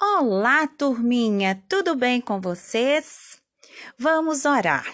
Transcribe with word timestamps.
Olá, 0.00 0.66
turminha, 0.66 1.62
tudo 1.68 1.94
bem 1.94 2.20
com 2.20 2.40
vocês? 2.40 3.40
Vamos 3.98 4.44
orar. 4.44 4.84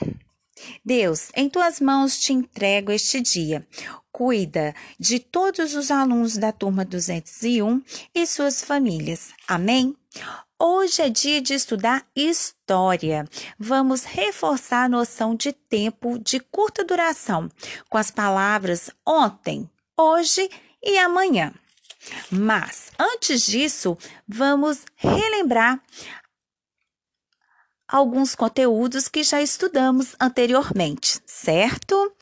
Deus, 0.84 1.30
em 1.34 1.48
tuas 1.48 1.80
mãos 1.80 2.18
te 2.18 2.32
entrego 2.32 2.90
este 2.90 3.20
dia. 3.20 3.66
Cuida 4.10 4.74
de 4.98 5.18
todos 5.18 5.74
os 5.74 5.90
alunos 5.90 6.36
da 6.36 6.52
turma 6.52 6.84
201 6.84 7.82
e 8.14 8.26
suas 8.26 8.62
famílias. 8.62 9.32
Amém? 9.46 9.96
Hoje 10.58 11.02
é 11.02 11.08
dia 11.08 11.40
de 11.40 11.54
estudar 11.54 12.04
história. 12.14 13.24
Vamos 13.58 14.04
reforçar 14.04 14.84
a 14.84 14.88
noção 14.88 15.34
de 15.34 15.52
tempo 15.52 16.18
de 16.18 16.40
curta 16.40 16.84
duração 16.84 17.48
com 17.88 17.96
as 17.96 18.10
palavras 18.10 18.90
ontem, 19.06 19.70
hoje 19.96 20.50
e 20.82 20.98
amanhã. 20.98 21.54
Mas, 22.30 22.90
antes 22.98 23.42
disso, 23.42 23.96
vamos 24.26 24.84
relembrar 24.96 25.80
alguns 27.86 28.34
conteúdos 28.34 29.08
que 29.08 29.22
já 29.22 29.40
estudamos 29.40 30.14
anteriormente, 30.20 31.20
certo? 31.26 32.12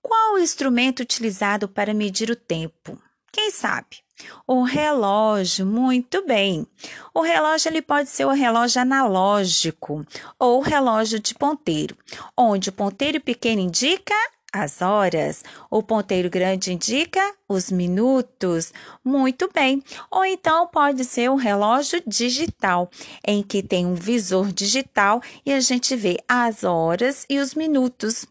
Qual 0.00 0.34
o 0.34 0.38
instrumento 0.38 1.00
utilizado 1.00 1.68
para 1.68 1.92
medir 1.92 2.30
o 2.30 2.36
tempo? 2.36 2.98
Quem 3.32 3.50
sabe? 3.50 3.98
O 4.46 4.62
relógio, 4.62 5.64
muito 5.64 6.24
bem. 6.26 6.66
O 7.14 7.22
relógio 7.22 7.68
ele 7.68 7.82
pode 7.82 8.10
ser 8.10 8.24
o 8.26 8.32
relógio 8.32 8.82
analógico 8.82 10.06
ou 10.38 10.58
o 10.58 10.62
relógio 10.62 11.18
de 11.18 11.34
ponteiro, 11.34 11.96
onde 12.36 12.68
o 12.68 12.72
ponteiro 12.72 13.20
pequeno 13.20 13.60
indica 13.60 14.14
as 14.52 14.82
horas. 14.82 15.44
O 15.70 15.82
ponteiro 15.82 16.30
grande 16.30 16.72
indica 16.72 17.20
os 17.48 17.70
minutos. 17.70 18.72
Muito 19.04 19.50
bem. 19.52 19.82
Ou 20.10 20.24
então 20.24 20.66
pode 20.66 21.04
ser 21.04 21.30
um 21.30 21.36
relógio 21.36 22.02
digital, 22.06 22.90
em 23.26 23.42
que 23.42 23.62
tem 23.62 23.86
um 23.86 23.94
visor 23.94 24.52
digital 24.52 25.22
e 25.44 25.52
a 25.52 25.60
gente 25.60 25.94
vê 25.96 26.18
as 26.28 26.64
horas 26.64 27.26
e 27.28 27.38
os 27.38 27.54
minutos. 27.54 28.26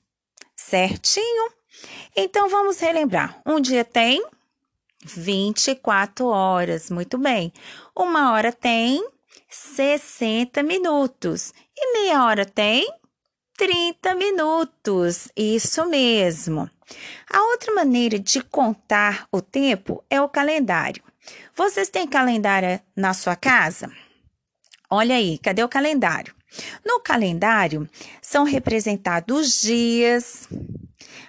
Certinho? 0.55 1.52
Então 2.16 2.49
vamos 2.49 2.80
relembrar. 2.80 3.41
Um 3.45 3.59
dia 3.59 3.86
tem 3.86 4.23
24 5.05 6.27
horas. 6.27 6.89
Muito 6.89 7.17
bem. 7.17 7.53
Uma 7.95 8.33
hora 8.33 8.52
tem 8.52 9.03
60 9.49 10.61
minutos. 10.63 11.53
E 11.75 11.93
meia 11.93 12.23
hora 12.25 12.45
tem 12.45 12.88
30 13.59 14.15
minutos, 14.15 15.27
isso 15.35 15.85
mesmo. 15.85 16.69
A 17.29 17.43
outra 17.52 17.73
maneira 17.73 18.17
de 18.17 18.41
contar 18.41 19.27
o 19.33 19.41
tempo 19.41 20.02
é 20.09 20.21
o 20.21 20.29
calendário. 20.29 21.03
Vocês 21.53 21.89
têm 21.89 22.07
calendário 22.07 22.80
na 22.95 23.13
sua 23.13 23.35
casa? 23.35 23.91
Olha 24.89 25.13
aí, 25.13 25.37
cadê 25.39 25.61
o 25.61 25.67
calendário? 25.67 26.33
No 26.85 27.02
calendário 27.02 27.87
são 28.21 28.45
representados 28.45 29.37
os 29.37 29.61
dias, 29.61 30.47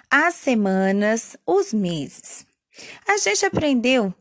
as 0.09 0.33
semanas, 0.35 1.35
os 1.45 1.73
meses. 1.73 2.45
A 3.05 3.17
gente 3.17 3.45
aprendeu 3.45 4.13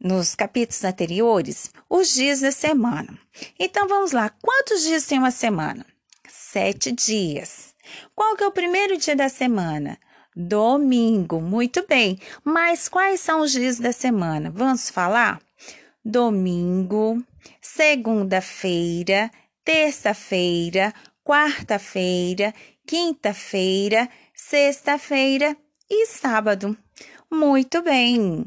nos 0.00 0.34
capítulos 0.34 0.82
anteriores 0.84 1.70
os 1.86 2.14
dias 2.14 2.40
da 2.40 2.50
semana. 2.50 3.18
Então 3.60 3.86
vamos 3.86 4.12
lá, 4.12 4.30
quantos 4.40 4.84
dias 4.84 5.04
tem 5.04 5.18
uma 5.18 5.30
semana? 5.30 5.84
Sete 6.36 6.92
dias. 6.92 7.74
Qual 8.14 8.36
que 8.36 8.44
é 8.44 8.46
o 8.46 8.52
primeiro 8.52 8.96
dia 8.96 9.16
da 9.16 9.28
semana? 9.28 9.98
Domingo, 10.34 11.40
muito 11.40 11.86
bem. 11.86 12.18
Mas 12.44 12.88
quais 12.88 13.20
são 13.20 13.40
os 13.40 13.52
dias 13.52 13.78
da 13.78 13.90
semana? 13.90 14.50
Vamos 14.50 14.90
falar? 14.90 15.40
Domingo, 16.04 17.22
segunda-feira, 17.60 19.30
terça-feira, 19.64 20.92
quarta-feira, 21.24 22.54
quinta-feira, 22.86 24.08
sexta-feira 24.34 25.56
e 25.90 26.06
sábado. 26.06 26.76
Muito 27.30 27.82
bem. 27.82 28.44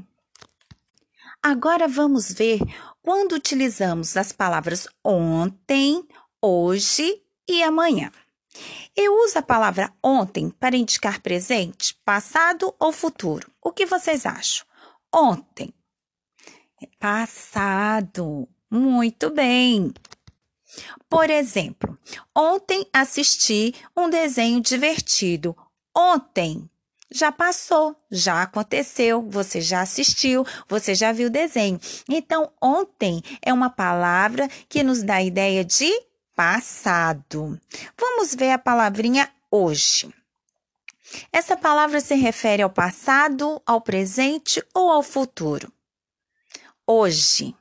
Agora 1.42 1.88
vamos 1.88 2.32
ver 2.32 2.60
quando 3.02 3.34
utilizamos 3.34 4.16
as 4.16 4.32
palavras 4.32 4.88
ontem, 5.04 6.04
hoje 6.42 7.22
e 7.50 7.64
amanhã. 7.64 8.12
Eu 8.96 9.24
uso 9.24 9.40
a 9.40 9.42
palavra 9.42 9.92
ontem 10.04 10.50
para 10.50 10.76
indicar 10.76 11.22
presente, 11.22 11.96
passado 12.04 12.74
ou 12.80 12.92
futuro. 12.92 13.52
O 13.62 13.72
que 13.72 13.86
vocês 13.86 14.26
acham? 14.26 14.66
Ontem. 15.14 15.74
Passado. 17.00 18.48
Muito 18.70 19.32
bem. 19.32 19.92
Por 21.10 21.30
exemplo, 21.30 21.98
ontem 22.36 22.86
assisti 22.94 23.74
um 23.98 24.10
desenho 24.10 24.62
divertido. 24.62 25.56
Ontem 25.96 26.70
já 27.12 27.32
passou, 27.32 27.96
já 28.12 28.44
aconteceu, 28.44 29.28
você 29.28 29.60
já 29.60 29.82
assistiu, 29.82 30.46
você 30.68 30.94
já 30.94 31.12
viu 31.12 31.28
o 31.28 31.32
desenho. 31.32 31.80
Então, 32.08 32.52
ontem 32.62 33.24
é 33.42 33.52
uma 33.52 33.70
palavra 33.70 34.48
que 34.68 34.84
nos 34.84 35.02
dá 35.02 35.16
a 35.16 35.24
ideia 35.24 35.66
de 35.66 35.92
passado. 36.40 37.60
Vamos 38.00 38.34
ver 38.34 38.52
a 38.52 38.58
palavrinha 38.58 39.30
hoje. 39.52 40.10
Essa 41.34 41.58
palavra 41.58 42.00
se 42.00 42.16
refere 42.16 42.62
ao 42.62 42.70
passado, 42.70 43.62
ao 43.66 43.82
presente 43.82 44.64
ou 44.74 44.90
ao 44.90 45.04
futuro? 45.04 45.70
Hoje. 46.88 47.54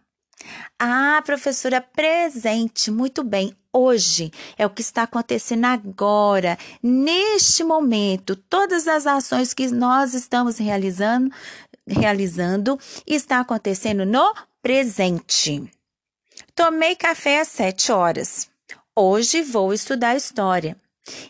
Ah, 0.79 1.21
professora, 1.27 1.81
presente. 1.81 2.89
Muito 2.89 3.25
bem. 3.25 3.53
Hoje 3.73 4.31
é 4.57 4.65
o 4.65 4.71
que 4.71 4.81
está 4.81 5.03
acontecendo 5.03 5.65
agora, 5.65 6.57
neste 6.81 7.65
momento. 7.65 8.37
Todas 8.37 8.87
as 8.87 9.09
ações 9.09 9.53
que 9.53 9.67
nós 9.73 10.15
estamos 10.15 10.57
realizando, 10.57 11.35
realizando 11.85 12.79
está 13.05 13.41
acontecendo 13.41 14.07
no 14.07 14.33
presente. 14.63 15.69
Tomei 16.55 16.95
café 16.95 17.41
às 17.41 17.49
sete 17.49 17.91
horas. 17.91 18.49
Hoje 19.01 19.43
vou 19.43 19.73
estudar 19.73 20.17
história. 20.17 20.77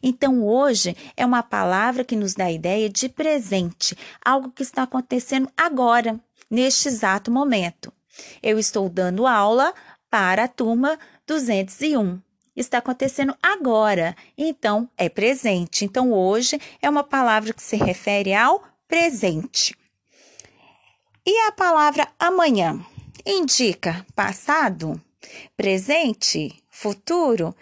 Então, 0.03 0.43
hoje 0.43 0.97
é 1.15 1.27
uma 1.27 1.43
palavra 1.43 2.03
que 2.03 2.17
nos 2.17 2.33
dá 2.33 2.47
a 2.47 2.51
ideia 2.51 2.89
de 2.89 3.11
presente, 3.11 3.95
algo 4.25 4.51
que 4.51 4.63
está 4.63 4.85
acontecendo 4.85 5.51
agora, 5.55 6.19
neste 6.51 6.89
exato 6.89 7.31
momento. 7.31 7.93
Eu 8.43 8.59
estou 8.59 8.89
dando 8.89 9.27
aula 9.27 9.75
para 10.09 10.45
a 10.45 10.49
turma 10.49 10.99
201. 11.27 12.19
Está 12.57 12.79
acontecendo 12.79 13.37
agora, 13.43 14.17
então 14.39 14.89
é 14.97 15.11
presente. 15.11 15.85
Então, 15.85 16.11
hoje 16.11 16.59
é 16.81 16.89
uma 16.89 17.05
palavra 17.05 17.53
que 17.53 17.63
se 17.63 17.77
refere 17.77 18.33
ao 18.33 18.65
presente. 18.89 19.77
E 21.27 21.39
a 21.47 21.53
palavra 21.53 22.09
amanhã 22.19 22.83
indica 23.27 24.07
passado, 24.17 24.99
presente, 25.55 26.65
Futuro? 26.81 27.57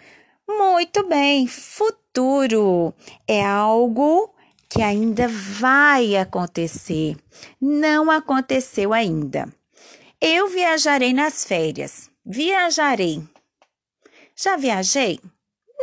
Muito 0.47 1.03
bem, 1.07 1.47
futuro 1.47 2.93
é 3.27 3.43
algo 3.43 4.31
que 4.69 4.79
ainda 4.83 5.27
vai 5.27 6.15
acontecer. 6.15 7.17
Não 7.59 8.11
aconteceu 8.11 8.93
ainda. 8.93 9.51
Eu 10.21 10.49
viajarei 10.49 11.13
nas 11.13 11.43
férias. 11.43 12.11
Viajarei. 12.23 13.23
Já 14.35 14.55
viajei? 14.55 15.19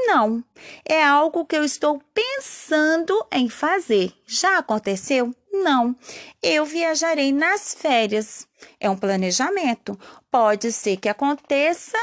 Não. 0.07 0.45
É 0.85 1.03
algo 1.03 1.45
que 1.45 1.57
eu 1.57 1.65
estou 1.65 2.01
pensando 2.15 3.27
em 3.33 3.49
fazer. 3.49 4.13
Já 4.29 4.59
aconteceu? 4.59 5.35
Não. 5.53 5.97
Eu 6.41 6.65
viajarei 6.65 7.33
nas 7.33 7.75
férias. 7.75 8.47
É 8.79 8.89
um 8.89 8.97
planejamento. 8.97 9.99
Pode 10.31 10.71
ser 10.71 10.99
que 10.99 11.09
aconteça 11.09 11.99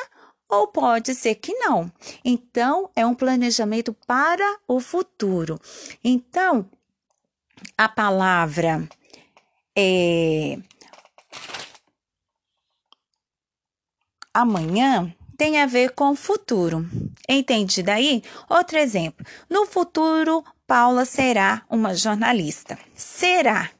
ou 0.51 0.67
pode 0.67 1.15
ser 1.15 1.35
que 1.35 1.53
não. 1.53 1.89
Então, 2.23 2.89
é 2.93 3.05
um 3.05 3.15
planejamento 3.15 3.95
para 4.05 4.59
o 4.67 4.81
futuro. 4.81 5.57
Então, 6.03 6.69
a 7.77 7.87
palavra 7.87 8.87
é, 9.75 10.57
amanhã 14.33 15.15
tem 15.37 15.61
a 15.61 15.65
ver 15.65 15.91
com 15.91 16.11
o 16.11 16.15
futuro. 16.15 16.85
Entende 17.27 17.81
daí? 17.81 18.21
Outro 18.49 18.77
exemplo. 18.77 19.25
No 19.49 19.65
futuro, 19.65 20.43
Paula 20.67 21.05
será 21.05 21.63
uma 21.69 21.95
jornalista. 21.95 22.77
Será? 22.93 23.71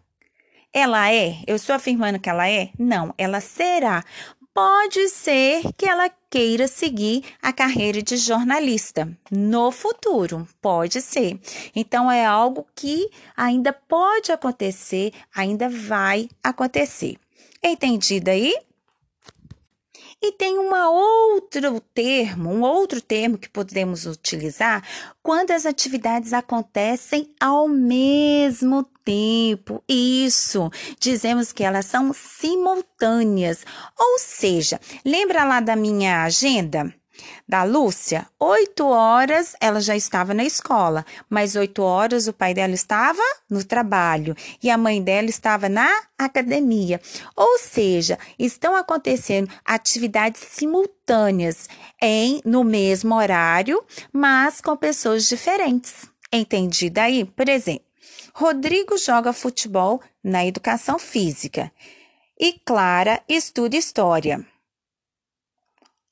Ela 0.73 1.11
é? 1.11 1.43
Eu 1.45 1.57
estou 1.57 1.75
afirmando 1.75 2.17
que 2.17 2.29
ela 2.29 2.49
é? 2.49 2.71
Não, 2.79 3.13
ela 3.17 3.41
será 3.41 4.03
pode 4.53 5.09
ser 5.09 5.61
que 5.77 5.85
ela 5.85 6.09
queira 6.29 6.67
seguir 6.67 7.23
a 7.41 7.51
carreira 7.51 8.01
de 8.01 8.17
jornalista 8.17 9.07
no 9.29 9.71
futuro, 9.71 10.47
pode 10.61 11.01
ser. 11.01 11.39
Então 11.75 12.11
é 12.11 12.25
algo 12.25 12.65
que 12.75 13.09
ainda 13.35 13.73
pode 13.73 14.31
acontecer, 14.31 15.13
ainda 15.35 15.69
vai 15.69 16.29
acontecer. 16.43 17.17
Entendido 17.63 18.29
aí? 18.29 18.55
E 20.23 20.31
tem 20.33 20.59
uma 20.59 20.87
outro 20.91 21.81
termo, 21.95 22.51
um 22.51 22.61
outro 22.61 23.01
termo 23.01 23.39
que 23.39 23.49
podemos 23.49 24.05
utilizar 24.05 24.87
quando 25.23 25.49
as 25.49 25.65
atividades 25.65 26.31
acontecem 26.31 27.33
ao 27.39 27.67
mesmo 27.67 28.83
tempo. 29.03 29.83
Isso, 29.89 30.69
dizemos 30.99 31.51
que 31.51 31.63
elas 31.63 31.87
são 31.87 32.13
simultâneas. 32.13 33.65
Ou 33.97 34.19
seja, 34.19 34.79
lembra 35.03 35.43
lá 35.43 35.59
da 35.59 35.75
minha 35.75 36.23
agenda? 36.23 36.93
Da 37.47 37.63
Lúcia, 37.63 38.27
oito 38.39 38.85
horas 38.85 39.55
ela 39.59 39.81
já 39.81 39.95
estava 39.95 40.33
na 40.33 40.43
escola, 40.43 41.05
mas 41.29 41.55
oito 41.55 41.81
horas 41.81 42.27
o 42.27 42.33
pai 42.33 42.53
dela 42.53 42.73
estava 42.73 43.21
no 43.49 43.63
trabalho 43.63 44.35
e 44.61 44.69
a 44.69 44.77
mãe 44.77 45.01
dela 45.01 45.29
estava 45.29 45.67
na 45.67 45.89
academia. 46.17 47.01
Ou 47.35 47.57
seja, 47.57 48.17
estão 48.39 48.75
acontecendo 48.75 49.51
atividades 49.65 50.41
simultâneas 50.41 51.67
em 52.01 52.41
no 52.45 52.63
mesmo 52.63 53.15
horário, 53.15 53.83
mas 54.11 54.61
com 54.61 54.75
pessoas 54.75 55.27
diferentes. 55.27 56.09
Entendida 56.31 57.03
aí? 57.03 57.25
Por 57.25 57.49
exemplo, 57.49 57.85
Rodrigo 58.33 58.97
joga 58.97 59.33
futebol 59.33 60.01
na 60.23 60.45
educação 60.45 60.97
física 60.97 61.71
e 62.39 62.53
Clara 62.53 63.21
estuda 63.27 63.75
história 63.75 64.45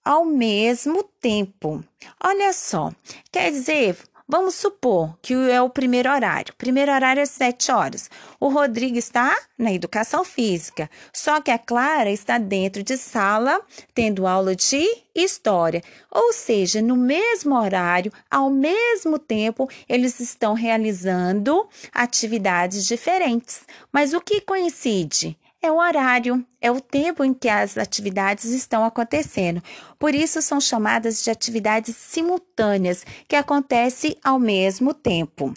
ao 0.10 0.26
mesmo 0.26 1.04
tempo. 1.22 1.84
Olha 2.20 2.52
só, 2.52 2.92
quer 3.32 3.52
dizer, 3.52 3.96
vamos 4.28 4.56
supor 4.56 5.16
que 5.22 5.36
é 5.36 5.62
o 5.62 5.70
primeiro 5.70 6.10
horário. 6.12 6.52
O 6.52 6.58
primeiro 6.58 6.92
horário 6.92 7.22
é 7.22 7.28
7 7.28 7.72
horas. 7.72 8.10
O 8.40 8.48
Rodrigo 8.48 8.98
está 8.98 9.38
na 9.56 9.72
educação 9.72 10.24
física, 10.26 10.90
só 11.14 11.40
que 11.40 11.52
a 11.52 11.60
Clara 11.60 12.10
está 12.10 12.40
dentro 12.40 12.82
de 12.82 12.98
sala 12.98 13.62
tendo 13.94 14.26
aula 14.26 14.56
de 14.56 14.84
história. 15.14 15.84
Ou 16.10 16.34
seja, 16.34 16.82
no 16.82 16.96
mesmo 16.96 17.56
horário, 17.56 18.12
ao 18.32 18.50
mesmo 18.50 19.20
tempo, 19.20 19.70
eles 19.88 20.20
estão 20.20 20.56
realizando 20.56 21.70
atividades 21.94 22.88
diferentes. 22.88 23.62
Mas 23.94 24.12
o 24.16 24.20
que 24.20 24.42
coincide? 24.42 25.38
É 25.62 25.72
o 25.72 25.78
horário, 25.78 26.46
é 26.62 26.72
o 26.72 26.80
tempo 26.80 27.24
em 27.24 27.34
que 27.34 27.50
as 27.50 27.78
atividades 27.78 28.46
estão 28.46 28.84
acontecendo. 28.84 29.62
Por 29.98 30.16
isso 30.16 30.42
são 30.42 30.60
chamadas 30.60 31.24
de 31.24 31.30
atividades 31.30 31.96
simultâneas, 31.96 33.06
que 33.28 33.36
acontecem 33.36 34.16
ao 34.24 34.40
mesmo 34.40 34.94
tempo. 34.94 35.54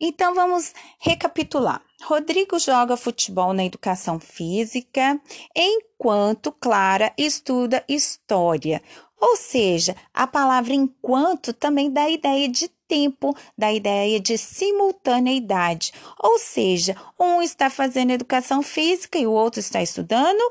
Então 0.00 0.34
vamos 0.34 0.72
recapitular. 0.98 1.80
Rodrigo 2.02 2.58
joga 2.58 2.96
futebol 2.96 3.54
na 3.54 3.64
educação 3.64 4.20
física, 4.20 5.18
enquanto 5.56 6.52
Clara 6.52 7.12
estuda 7.16 7.82
história. 7.88 8.82
Ou 9.24 9.36
seja, 9.36 9.96
a 10.12 10.26
palavra 10.26 10.74
enquanto 10.74 11.54
também 11.54 11.90
dá 11.90 12.02
a 12.02 12.10
ideia 12.10 12.46
de 12.46 12.68
tempo, 12.86 13.34
da 13.56 13.72
ideia 13.72 14.20
de 14.20 14.36
simultaneidade. 14.36 15.94
Ou 16.22 16.38
seja, 16.38 16.94
um 17.18 17.40
está 17.40 17.70
fazendo 17.70 18.10
educação 18.10 18.62
física 18.62 19.18
e 19.18 19.26
o 19.26 19.32
outro 19.32 19.60
está 19.60 19.82
estudando 19.82 20.42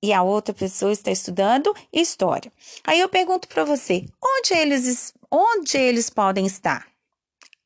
e 0.00 0.12
a 0.12 0.22
outra 0.22 0.54
pessoa 0.54 0.92
está 0.92 1.10
estudando 1.10 1.74
história. 1.92 2.52
Aí 2.84 3.00
eu 3.00 3.08
pergunto 3.08 3.48
para 3.48 3.64
você, 3.64 4.06
onde 4.22 4.54
eles 4.54 5.12
onde 5.28 5.76
eles 5.76 6.08
podem 6.08 6.46
estar? 6.46 6.91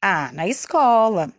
Ah, 0.00 0.30
na 0.32 0.46
escola. 0.46 1.32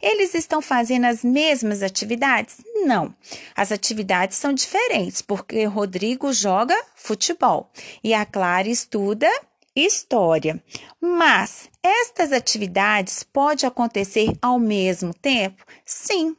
Eles 0.00 0.34
estão 0.34 0.62
fazendo 0.62 1.06
as 1.06 1.24
mesmas 1.24 1.82
atividades? 1.82 2.58
Não. 2.86 3.14
As 3.56 3.72
atividades 3.72 4.36
são 4.36 4.52
diferentes, 4.52 5.20
porque 5.20 5.64
Rodrigo 5.64 6.32
joga 6.32 6.76
futebol 6.94 7.70
e 8.02 8.14
a 8.14 8.24
Clara 8.24 8.68
estuda 8.68 9.28
história. 9.74 10.62
Mas 11.00 11.68
estas 11.82 12.32
atividades 12.32 13.24
podem 13.24 13.66
acontecer 13.66 14.32
ao 14.40 14.58
mesmo 14.58 15.12
tempo? 15.12 15.64
Sim. 15.84 16.36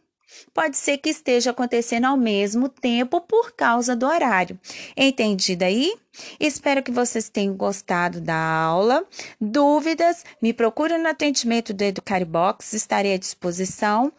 Pode 0.54 0.78
ser 0.78 0.98
que 0.98 1.10
esteja 1.10 1.52
acontecendo 1.52 2.06
ao 2.06 2.18
mesmo 2.18 2.70
tempo 2.70 3.22
por 3.22 3.52
causa 3.54 3.96
do 3.96 4.06
horário. 4.06 4.60
Entendido 4.96 5.64
aí? 5.64 5.94
Espero 6.40 6.82
que 6.82 6.92
vocês 6.92 7.30
tenham 7.30 7.56
gostado 7.56 8.22
da 8.22 8.36
aula. 8.36 9.06
Dúvidas? 9.40 10.24
Me 10.42 10.54
procure 10.54 10.98
no 10.98 11.08
atendimento 11.08 11.74
do 11.74 11.84
Educaribox, 11.84 12.74
estarei 12.74 13.14
à 13.14 13.18
disposição. 13.18 14.12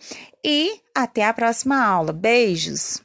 E 0.44 0.80
até 0.94 1.24
a 1.24 1.32
próxima 1.32 1.82
aula. 1.82 2.12
Beijos! 2.12 3.02